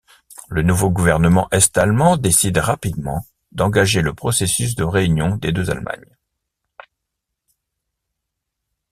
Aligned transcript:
Le 0.49 0.63
nouveau 0.63 0.89
gouvernement 0.89 1.47
est-allemand 1.51 2.17
décide 2.17 2.57
rapidement 2.57 3.23
d'engager 3.51 4.01
le 4.01 4.15
processus 4.15 4.73
de 4.73 4.83
réunion 4.83 5.35
des 5.35 5.51
deux 5.51 5.69
Allemagne. 5.69 6.17